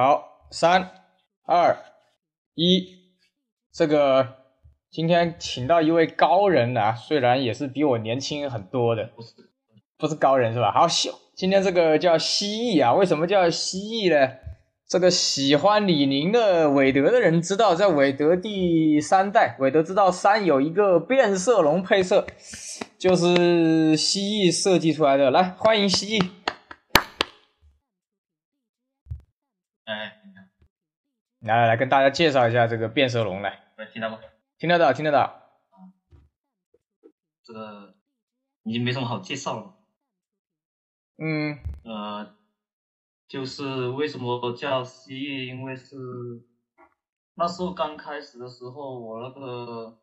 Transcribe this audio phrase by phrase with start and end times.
[0.00, 0.92] 好，三、
[1.44, 1.76] 二、
[2.54, 3.02] 一，
[3.70, 4.26] 这个
[4.90, 9.10] 今天请到一位高人啊，虽然也是比我年轻很多的，
[9.98, 10.72] 不是，高人是吧？
[10.72, 10.86] 好，
[11.36, 14.36] 今天这个叫蜥蜴啊，为什么叫蜥蜴呢？
[14.88, 22.26] 这个喜欢李宁的韦德的人知道，在韦德第三代韦德之道三有一个变色龙配色，
[22.98, 25.30] 就是蜥蜴设计出来的。
[25.30, 26.30] 来，欢迎蜥蜴。
[29.84, 30.12] 哎，
[31.40, 34.16] 来来来，跟大家介绍一下这个变色龙来，能，听到不？
[34.58, 35.40] 听得到，听得到。
[37.42, 37.94] 这个
[38.62, 39.74] 已经没什么好介绍了。
[41.16, 42.36] 嗯，呃，
[43.26, 45.46] 就是为什么叫蜥蜴？
[45.46, 45.96] 因为是
[47.34, 49.98] 那时候刚开始的时候，我那个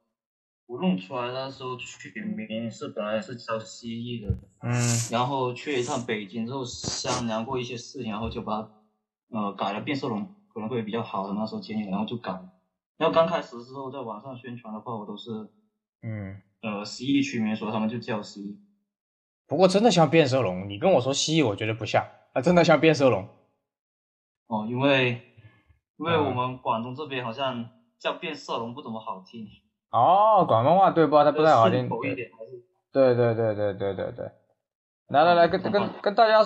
[0.65, 4.73] 我弄出来的时候取名是本来是叫蜥蜴的，嗯
[5.11, 8.71] 然后去了一趟北京之后商量过一些事情，然后就把它
[9.29, 12.31] 呃改了变色龙，可能会比较好的那时候建议，然后就改。
[12.97, 15.29] 然后刚开始的时候在网上宣传的话，我都是
[16.01, 18.57] 嗯，呃蜥蜴区名，所以他们就叫蜥蜴。
[19.45, 23.27] 不过真的像变色龙，你跟我说蜥蜴，我觉得不像，啊，真的像变色龙。
[24.47, 25.21] 哦，因为
[25.97, 29.45] 因为嗯我们广东这边好像叫变色龙不怎么好听，
[29.91, 31.23] 哦，广东话对不？
[31.23, 31.89] 它不太好听顺。
[31.89, 34.31] 口一点还是对对对对对对对。
[35.09, 36.39] 来来来，跟跟跟大家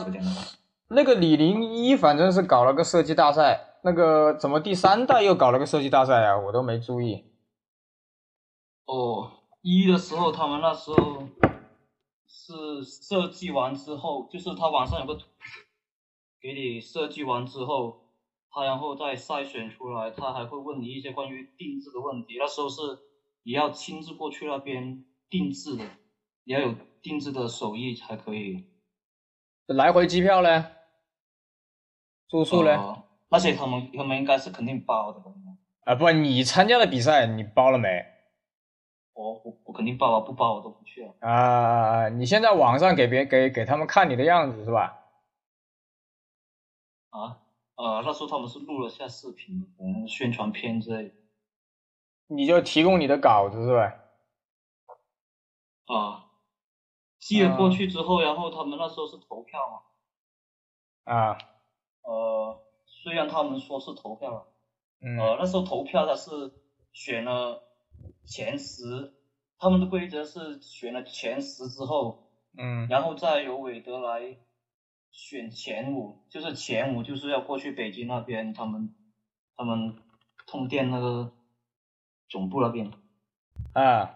[0.89, 6.37] 那个李宁一反正是搞了个设计大赛，那个怎么第三代又搞了个设计大赛啊？
[6.37, 7.25] 我都没注意。
[8.85, 11.27] 哦，一的时候他们那时候
[12.27, 15.25] 是设计完之后，就是他网上有个图，
[16.39, 18.05] 给你设计完之后，
[18.51, 22.37] 他然后再筛选出来，他还会问你一些关于定制的问题。
[22.37, 22.81] 那时候是
[23.43, 25.85] 你要亲自过去那边定制的，
[26.43, 28.65] 你要有定制的手艺才可以。
[29.65, 30.65] 来回机票嘞？
[32.27, 32.71] 住宿嘞？
[32.71, 35.19] 呃那些他们他们应该是肯定包的。
[35.85, 38.05] 啊，不，你参加的比赛你包了没？
[39.13, 41.15] 我我我肯定包啊，不包我都不去了。
[41.21, 44.99] 啊，你现在网上给别给给他们看你的样子是吧？
[47.09, 47.39] 啊，
[47.75, 51.15] 呃，那时候他们是录了下视频，可能宣传片之类的。
[52.27, 53.97] 你就提供你的稿子是吧？
[55.87, 56.29] 啊，
[57.19, 59.59] 寄了过去之后，然后他们那时候是投票
[61.05, 61.37] 嘛，啊，
[62.03, 62.60] 呃，
[63.03, 64.47] 虽然他们说是投票了，
[65.01, 65.17] 嗯。
[65.17, 66.29] 呃，那时候投票他是
[66.93, 67.63] 选了
[68.25, 69.13] 前十，
[69.57, 72.87] 他们的规则是选了前十之后，嗯。
[72.87, 74.37] 然后再由韦德来
[75.09, 78.93] 选前五，就是前五就是要过去北京那边，他们
[79.57, 79.97] 他们
[80.45, 81.31] 通电那个
[82.29, 82.91] 总部那边，
[83.73, 84.15] 啊，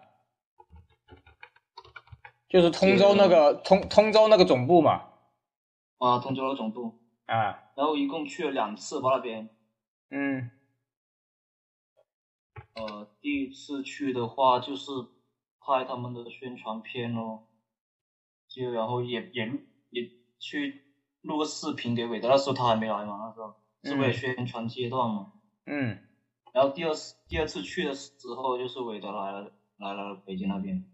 [2.47, 5.09] 就是通州那个通通州那个总部嘛。
[5.97, 9.49] 啊，通州的总部，啊，然后一共去了两次吧那边，
[10.09, 10.51] 嗯。
[12.75, 14.91] 呃，第一次去的话就是
[15.59, 17.47] 拍他们的宣传片咯，
[18.47, 19.49] 就然后也也
[19.89, 20.83] 也去
[21.21, 25.31] 录个视频给韦德，那时候他还没来嘛，那时候是为了宣传阶段嘛。
[25.65, 26.01] 嗯。
[26.51, 30.85] 然后第二次第二次去的时候就是韦德来了来了北京那边，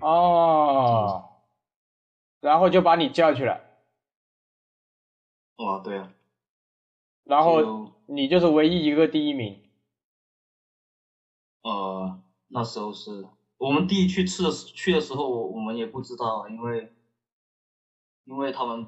[0.00, 1.33] 哦，
[2.44, 3.58] 然后就把你叫去了，
[5.56, 6.12] 哦，对啊，
[7.24, 9.62] 然后你就是唯一一个第一名。
[11.62, 16.92] 呃那时候是我们第一去吃的去的时候，我我们也不知道啊，因为
[18.24, 18.86] 因为他们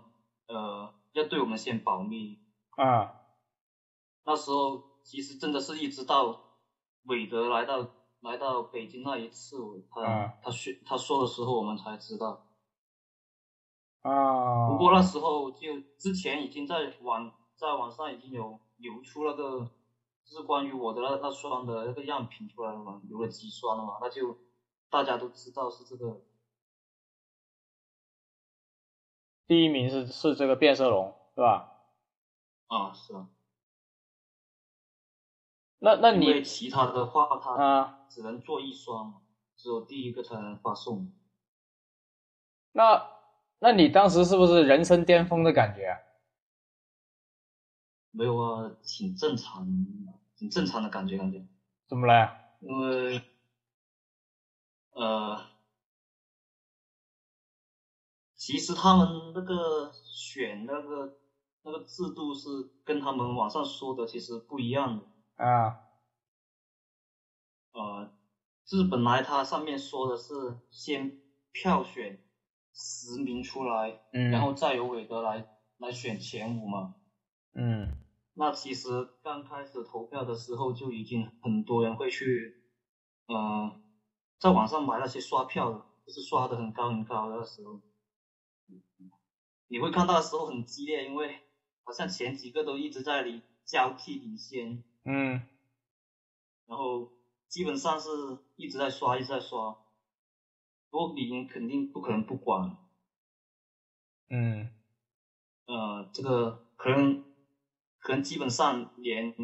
[0.49, 2.39] 呃要对我们先保密，
[2.77, 3.23] 啊。
[4.25, 6.45] 那时候其实真的是一直到
[7.05, 7.89] 韦德来到
[8.21, 9.57] 来到北京那一次，
[9.89, 12.46] 他、嗯他去他说的时候，我们才知道。
[14.07, 14.69] 啊！
[14.69, 19.71] 不过那时候就之前已经在网在网上已经有流出那个，
[20.25, 24.39] 就是关于我的那那双的那个样品出来了嘛，有了几双了嘛，那就
[24.89, 26.23] 大家都知道是这个。
[29.49, 31.73] 第一名是是这个变色龙是吧？
[32.69, 33.29] 啊，是啊，
[35.79, 39.23] 那那你因为其他的话它啊，只能做一双嘛，
[39.57, 41.13] 只有第一个才能发送。
[42.73, 43.16] 那
[43.63, 45.99] 那你当时是不是人生巅峰的感觉啊？
[48.11, 49.67] 没有啊，挺正常，
[50.37, 51.47] 挺正常的感觉，感觉。
[51.89, 52.37] 怎么了？
[52.61, 53.21] 因为
[54.93, 55.47] 呃，
[58.35, 61.15] 其实他们那个选那个
[61.63, 62.49] 那个制度是
[62.85, 65.05] 跟他们网上说的其实不一样的。
[65.37, 65.77] 啊
[67.75, 68.11] 呃，
[68.65, 71.15] 就是本来它上面说的是先
[71.53, 72.19] 票选
[72.77, 76.95] 十名出来，嗯，然后再由韦德来来选前五嘛。
[77.55, 77.89] 嗯
[78.35, 82.55] 那其实刚开始投票的时候就已经很多人会去，
[83.29, 83.81] 呃，
[84.39, 87.81] 在网上买那些刷票的，就是刷的很高很高的时候，
[89.69, 91.41] 你会看到的时候很激烈，因为
[91.83, 95.43] 好像前几个都一直在领交替领先，嗯
[96.67, 97.11] 然后
[97.49, 98.11] 基本上是
[98.57, 99.79] 一直在刷，一直在刷。
[100.97, 102.75] 不过李宁肯定不可能不管，
[104.31, 104.71] 嗯。
[105.67, 107.23] 呃，这个可能
[107.99, 109.35] 可能基本上连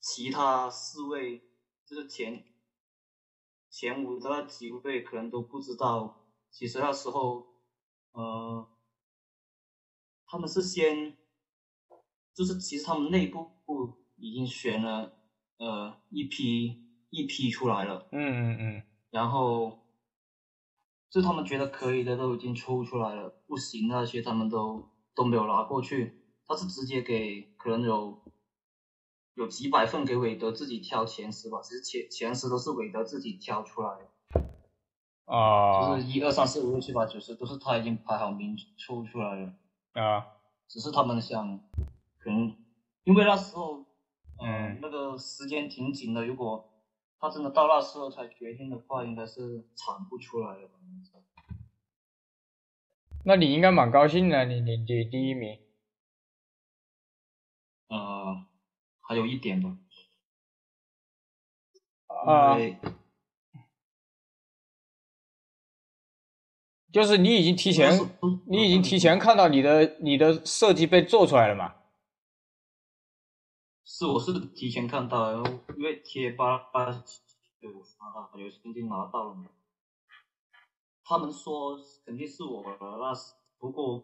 [0.00, 1.44] 其他四位
[1.86, 2.42] 就是前
[3.70, 6.18] 前五的那几位可能都不知道，
[6.50, 7.46] 其实那时候
[8.10, 8.68] 呃
[10.26, 11.14] 他们是先
[12.34, 15.14] 就是其实他们内部部已经选了
[15.58, 16.80] 呃一批
[17.10, 18.84] 一批出来了，嗯嗯嗯。
[19.10, 19.81] 然后
[21.12, 28.18] 就他们觉得可以的都已经抽出来了，不行那些他们都都没有拿过去，他是直接给可能有
[29.34, 34.40] 有几百份给韦德自己挑前十吧，其实前前十都是韦德自己挑出来的，
[35.26, 35.94] 啊。
[35.94, 39.52] 就是一二三四五六七八九十都是他已经排好名抽出来了，
[39.92, 40.26] 啊。
[40.66, 41.60] 只是他们想
[42.18, 42.56] 可能
[43.04, 43.80] 因为那时候
[44.40, 44.78] 嗯、嗯。
[44.80, 46.71] 那个时间挺紧的，如果
[47.22, 50.74] 他真的到那时候才决定的话，应该是产不出来的吧。
[53.24, 55.60] 那你应该蛮高兴的，你你你第一名。
[57.86, 58.44] 呃，
[59.02, 59.78] 还有一点吧，
[62.08, 62.56] 啊
[66.92, 67.92] 就是你已经提前，
[68.46, 71.76] 你已经提前看到你的你的设计被做出来了嘛？
[73.94, 76.62] 是我是提前看到，然后因为贴吧
[77.60, 79.44] 有拿到，有曾经拿到了嘛。
[81.04, 84.02] 他们说肯定是我的，那是不过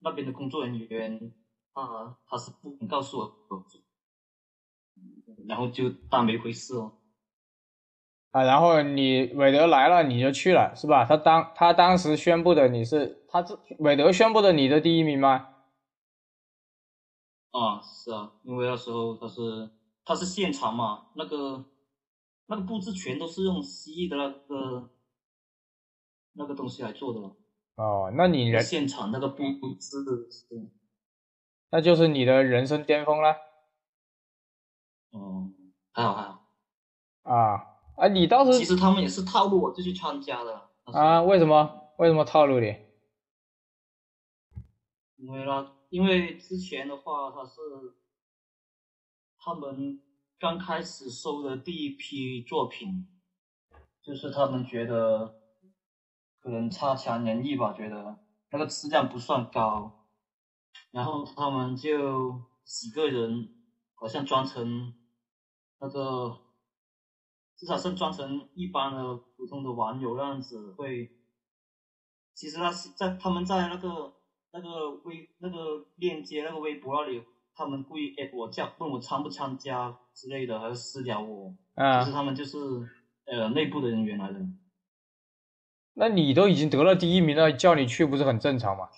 [0.00, 1.32] 那边的工作人员
[1.72, 3.32] 他他是不肯告诉我，
[5.46, 6.94] 然后就当没回事哦。
[8.32, 11.04] 啊，然后你韦德来了，你就去了，是吧？
[11.04, 15.53] 他当他当时宣布的你是他这韦德宣布的你的第一名吗？
[17.54, 19.70] 啊，是啊，因为那时候他是
[20.04, 21.64] 他是现场嘛，那个
[22.46, 24.90] 那个布置全都是用蜥蜴的那个
[26.32, 27.20] 那个东西来做的，
[27.76, 29.44] 哦，那你人现场那个布
[29.78, 30.68] 置是，
[31.70, 33.36] 那就是你的人生巅峰了
[35.12, 35.48] 哦、
[35.92, 36.44] 还好还好。
[37.22, 38.08] 啊啊！
[38.08, 41.22] 你当时其实他们也是套路我就去参加的，啊？
[41.22, 42.74] 为什么为什么套路你？
[45.18, 47.60] 因为那因为之前的话他是
[49.38, 50.02] 他们
[50.40, 53.06] 刚开始收的第一批作品，
[54.02, 55.36] 就是他们觉得
[56.40, 58.18] 可能差强人意吧，觉得
[58.50, 59.94] 那个质量不算高，
[60.90, 63.54] 然后他们就几个人
[63.94, 64.92] 好像装成
[65.78, 66.40] 那个
[67.54, 71.14] 至少是装成一般的普通的网友那样子会，
[72.34, 74.13] 其实那是在他们在那个
[74.54, 77.24] 那个微那个链接那个微博那里，
[77.56, 82.56] 他们故意哎我叫问我参不参加之类的，还是私聊我，啊其实他们就是
[83.24, 84.38] 呃内部的人员来的。
[85.94, 88.88] 那你都已经得了第一名了，叫你去不是很正常吗？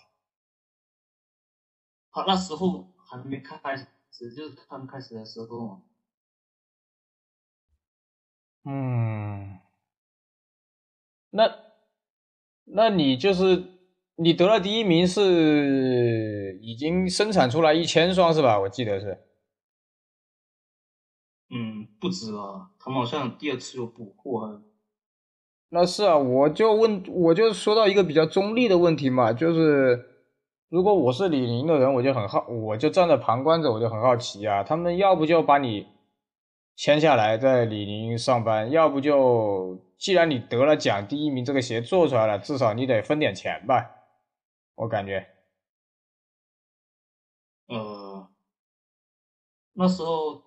[2.10, 3.76] 他那时候还没开
[4.12, 5.82] 始，就是他们开始的时候嘛。
[8.64, 9.58] 嗯，
[11.30, 11.58] 那
[12.64, 13.75] 那你就是
[14.16, 18.58] 你得了第一名是已经生产出来一千双是吧？
[18.60, 19.18] 我记得是。
[21.50, 24.62] 嗯，不止啊，他们好像第二次又补货了。
[25.68, 30.06] 那是啊，我就问，我就说到一个比较中立的问题嘛，就是
[30.68, 35.86] 如果我是李宁的人，我就很好，我就站在旁观者，我就很好奇啊，他们要不就把你
[36.74, 43.95] 签下来在李宁上班，要不就既然你得了奖，第一名这个鞋做出来了，至少你得分点钱吧，
[44.76, 45.26] 我感觉。
[47.66, 48.30] 呃，
[49.72, 50.44] 那时候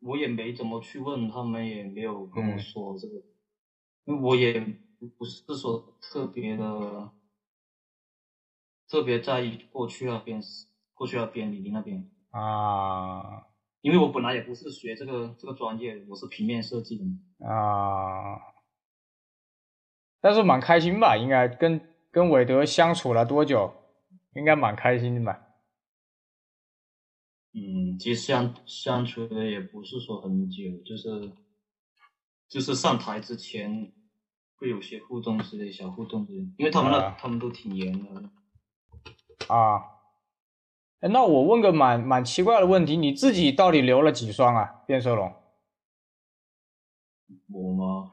[0.00, 3.22] 我也没怎么去问，他们也没有跟我嗯说这个，
[4.04, 4.60] 因为我也
[5.16, 7.12] 不是说特别的
[8.88, 10.40] 特别在意过去那边，
[10.94, 13.46] 过去那边李宁那边，啊
[13.82, 17.04] 因为我本来也不是学这个这个专业，我是平面设计的。
[17.46, 18.40] 啊，
[20.20, 21.16] 但是蛮开心吧？
[21.16, 21.80] 应该跟
[22.14, 23.74] 跟韦德相处了多久？
[24.36, 25.48] 应该蛮开心的吧？
[27.52, 31.32] 嗯，其实相相处的也不是说很久，就是
[32.48, 33.92] 就是上台之前
[34.54, 38.30] 会有些互动之类小互动之类，因为他们那、啊他们都挺严的。
[39.52, 39.82] 啊。
[41.00, 44.84] 哎，那我问个蛮蛮奇怪的问题，你自己到底留了几双啊？
[44.86, 45.34] 变色龙？
[47.52, 48.12] 我吗？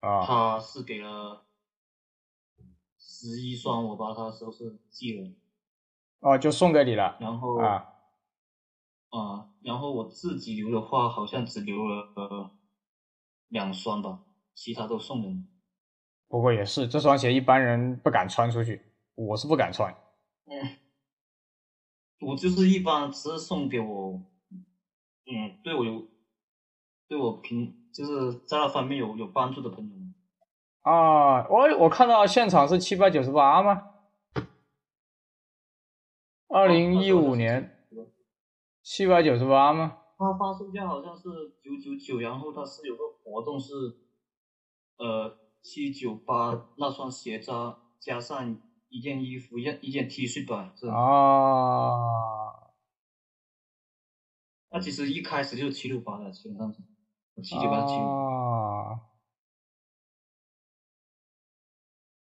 [0.00, 1.44] 啊，他是给了
[3.20, 5.30] 十一双，我把它都是寄了，
[6.20, 7.86] 哦，就送给你了然后啊。
[9.10, 12.50] 啊，然后我自己留的话，好像只留了呃
[13.48, 14.20] 两双吧，
[14.54, 15.46] 其他都送人。
[16.28, 18.80] 不过也是，这双鞋一般人不敢穿出去，
[19.16, 19.94] 我是不敢穿。
[20.46, 20.78] 嗯，
[22.20, 24.22] 我就是一般只是送给我，
[25.26, 26.06] 嗯，对我有，
[27.06, 30.09] 对我平就是在那方面有有帮助的朋友们。
[30.82, 33.88] 啊，我我看到现场是七百九十八吗？
[36.48, 37.86] 二零一五年
[38.82, 39.98] 七百九十八吗？
[40.18, 41.22] 它发售价好像是
[41.62, 43.72] 九九九，然后它是有个活动是，
[44.96, 50.88] 呃，七九八那双鞋加加上一件衣服，一件一件 T 恤短，是。
[50.88, 50.94] 啊
[54.72, 56.80] 那其实一开始就是七六八的，基本上是
[57.42, 58.39] 七九八七六。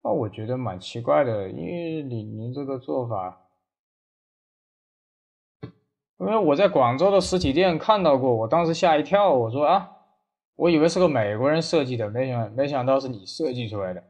[0.03, 3.49] 那我觉得蛮奇怪的，因为李宁这个做法，
[6.17, 9.91] 因为我在广州的实体店看到过，我当时吓一跳，我说啊，
[10.55, 14.01] 我以为是个美国人设计的，没想没想到是你设计出来的。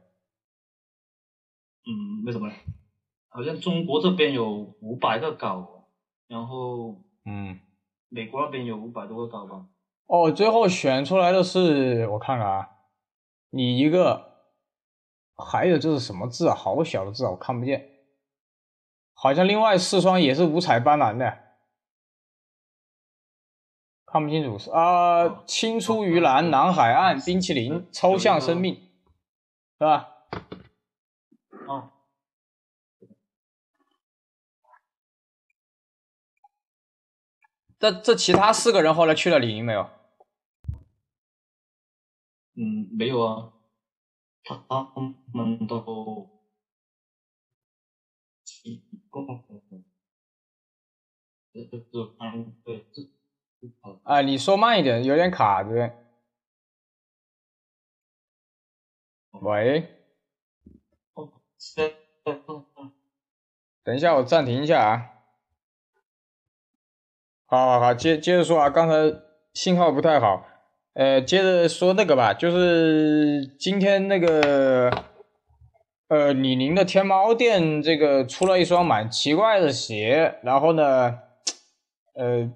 [1.84, 2.54] 嗯，为什么呢？
[3.28, 5.88] 好像中国这边有五百个稿，
[6.28, 7.58] 然后嗯，
[8.08, 9.66] 美国那边有五百多个稿吧。
[10.06, 12.70] 哦，最后选出来的是我看看啊，
[13.50, 14.31] 你一个，
[15.36, 16.54] 还有这是什么字啊？
[16.54, 17.90] 好小的字啊，我看不见。
[19.14, 21.38] 好像另外四双也是五彩斑斓的，
[24.04, 28.74] 看不清楚是啊，青出于蓝，南海岸，冰淇淋，抽象生命，
[29.78, 30.08] 是吧？
[31.68, 31.90] 哦，
[37.78, 39.88] 这这其他四个人后来去了李宁没有？
[42.54, 43.52] 嗯，没有啊，
[44.44, 44.56] 他
[45.32, 46.28] 们都
[48.44, 49.26] 提供
[51.52, 53.10] 这这这嗯对这
[54.02, 55.98] 啊，你说慢一点，有点卡着。
[59.40, 60.08] 喂，
[61.14, 61.88] 哦，这
[62.24, 62.92] 哦
[63.84, 65.08] 等一下，我暂停一下啊。
[67.46, 68.94] 好好好，接接着说啊，刚才
[69.54, 70.46] 信号不太好，
[70.94, 74.90] 呃，接着说那个吧，就是今天那个，
[76.08, 81.18] 呃，李宁的天猫店这个出了一双蛮奇怪的鞋，然后呢，
[82.14, 82.52] 呃，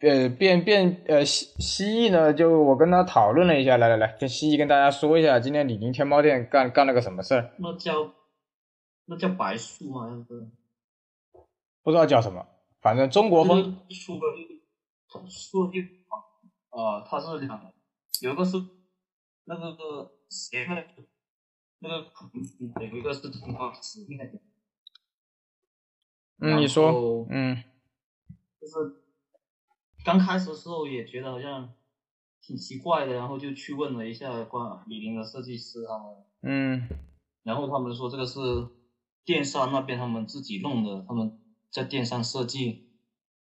[0.00, 8.14] 呃，变变呃蜥蜥蜴呢，就我跟他讨论了一下，来来来，跟蜥蜴跟大家说一下，今天李宁天猫店干干了个什么事儿，那叫
[9.06, 10.06] 那叫白树吗？
[10.08, 10.46] 那个
[11.82, 12.46] 不知道叫什么，
[12.80, 13.80] 反正中国风。
[13.88, 13.94] 就
[15.28, 15.97] 是
[16.70, 17.74] 出了一他出了一啊，它是两个，
[18.20, 18.56] 有一个是
[19.44, 20.84] 那个鞋那个
[21.78, 22.12] 那个
[22.86, 24.38] 有一个是同花池那个，
[26.40, 27.64] 嗯，你说，嗯
[28.60, 28.74] 就是
[30.04, 31.72] 刚开始的时候也觉得好像
[32.40, 36.88] 挺奇怪的，然后就去问了一下关李宁的设计师他们，嗯
[37.44, 38.40] 然后他们说这个是
[39.24, 42.87] 电商那边他们自己弄的，他们在电商设计。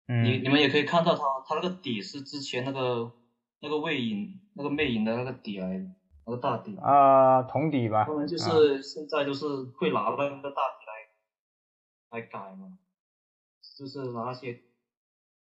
[0.07, 3.13] 你嗯你们也可以看到它，它那个底是之前那个
[3.61, 5.85] 那个魅影那个魅影的那个底来的，
[6.27, 6.77] 那个大底。
[6.77, 9.45] 啊，同底吧，他们就啊是现在就是
[9.77, 12.79] 会拿那个大底来来改嘛，
[13.77, 14.63] 就是拿那些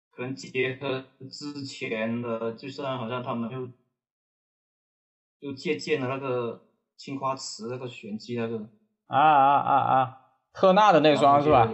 [0.09, 3.67] 可能结合之前的，就像好像他们就
[5.39, 8.67] 就借鉴了那个青花瓷那个玄机那个
[9.05, 10.21] 啊啊啊啊，
[10.51, 11.67] 特纳的那双是吧？？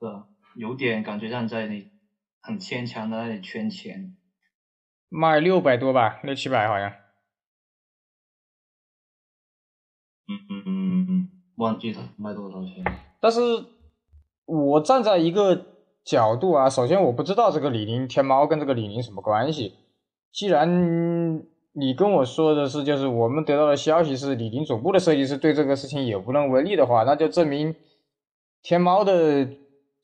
[0.00, 0.10] 对，
[0.56, 1.90] 有点感觉像在那
[2.40, 4.16] 很牵强的那里圈钱。
[5.08, 6.90] 卖六百多吧，六七百好像。
[10.28, 12.84] 嗯嗯嗯嗯嗯，忘记了卖多少钱。
[13.20, 13.40] 但是
[14.44, 15.66] 我站在一个
[16.04, 19.74] 角度啊，首先我不知道这个李宁天猫跟这个李宁什么关系。
[20.32, 21.38] 既然
[21.72, 27.74] 你跟我说的是，就是我们得到的消息是李宁总部的设计师对这个事情也无能为力的话，那就证明
[28.62, 29.48] 天猫的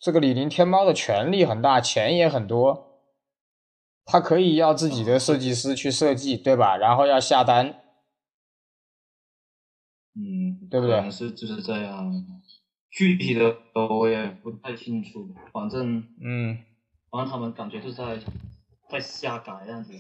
[0.03, 2.99] 这个李宁天猫的权力很大，钱也很多，
[4.05, 6.77] 他可以要自己的设计师去设计，对吧？
[6.77, 7.69] 然后要下单，
[10.17, 12.13] 嗯，对不对是就是这样。
[12.91, 16.59] 具体的我也不太清楚，反正嗯。
[17.09, 18.19] 反正他们感觉就是在
[18.91, 19.93] 在瞎改样子。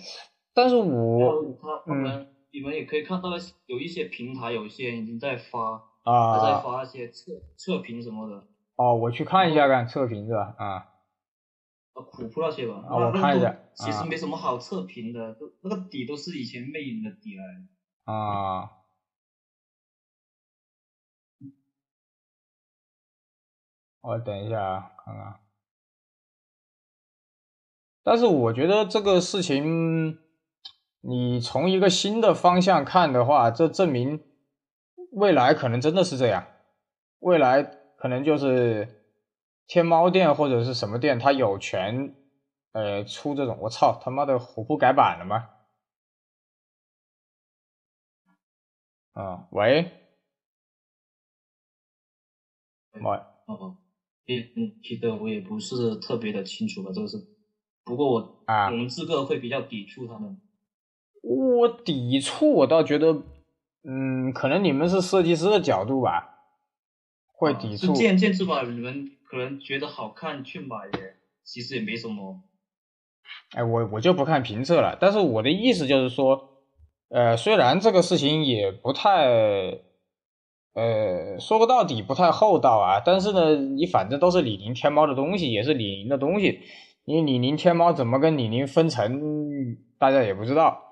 [0.52, 3.30] 但是我他他们、你们也可以看到
[3.66, 8.49] 有一些平台，有一些已经在发，啊还在发一些测测评什么的。
[8.76, 10.55] 哦，我去看一下看测评是吧？
[10.59, 10.88] 啊，
[11.95, 12.83] 呃，虎扑那些吧。
[12.88, 13.57] 啊，我看一下。
[13.75, 18.12] 其实没什么好测评的，都那个底都是以前魅影的底来。
[18.12, 18.71] 啊。
[24.00, 25.41] 我等一下啊，看看。
[28.02, 30.19] 但是我觉得这个事情，
[31.02, 34.21] 你从一个新的方向看的话，这证明
[35.12, 36.49] 未来可能真的是这样。
[37.21, 37.62] 未来
[38.02, 38.88] 可能就是
[39.68, 42.16] 天猫店或者是什么店，他有权
[42.73, 43.56] 呃出这种。
[43.61, 45.50] 我操他妈的虎扑改版了吗？
[49.12, 49.88] 啊，喂，
[52.94, 53.00] 喂，
[53.47, 53.76] 哦。
[54.26, 57.18] 嗯，记得我也不是特别的清楚吧，这个是。
[57.85, 60.40] 不过我啊，我们这个会比较抵触他们。
[61.23, 63.23] 我抵触，我倒觉得，
[63.85, 66.32] 嗯，可能你们是设计师的角度吧，
[67.43, 67.93] 会抵触。
[67.93, 72.41] 见见智吧，你们可能觉得好看去买也，其实也没什么。
[73.55, 76.63] 哎，我我就不看评测了，但是我的意思就是说，
[77.09, 79.27] 呃，虽然这个事情也不太。
[80.75, 86.61] 呃，说个到底不太厚道啊，但是呢，你反正都是李宁天猫的东西，也是李宁的东西，
[87.05, 89.21] 你李宁天猫怎么跟李宁分成，
[89.99, 90.83] 大家也不知道。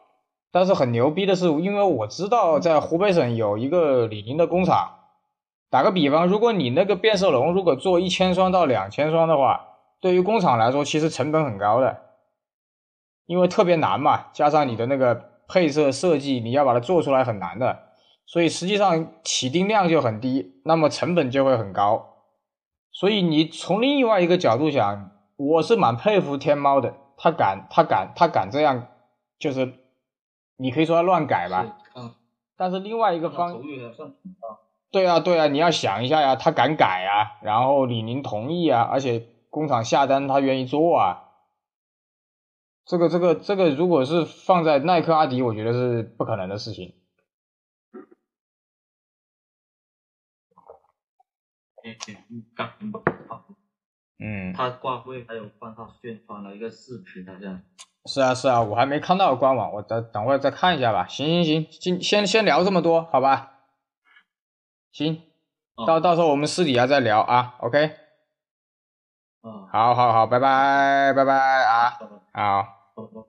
[0.52, 4.99] 但是很牛逼的是，因为我知道在湖北省有一个李宁的工厂。
[5.70, 9.68] 打个比方，如果你那个变色龙如果做一千双到两千双的话，
[10.00, 12.00] 对于工厂来说其实成本很高的，
[13.26, 17.86] 因为特别难嘛，加上你的那个配色设计，你要把它做出来很难的。
[18.26, 22.16] 所以实际上起订量就很低，那么成本就会很高。
[22.92, 28.86] 所以你从另外一个角度想，我是蛮佩服天猫的，他敢他敢他敢这样，
[29.38, 29.72] 就是
[30.56, 31.78] 你可以说他乱改吧。
[31.94, 32.14] 嗯。
[32.56, 33.60] 但是另外一个方，
[34.90, 41.28] 对啊对啊，你要想一下呀，他敢改啊，然后李宁同意啊，而且工厂下单他愿意做啊。
[42.84, 46.94] 这个这个这个，如果是放在耐克、阿迪，我觉得是不可能的事情。
[54.18, 57.62] 嗯，他挂会还有帮他宣传了一个视频，好像。
[58.06, 61.06] 是啊是啊，我还没看到官网，我等等会再看一下吧。
[61.06, 63.59] 行行行，今先先聊这么多，好吧？
[64.92, 65.22] 行，
[65.86, 67.92] 到到时候我们私底下再聊啊，OK？
[69.42, 71.98] 嗯，好好好，拜拜拜拜啊，
[72.32, 72.76] 好。